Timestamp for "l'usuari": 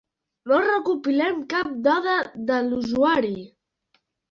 2.73-3.33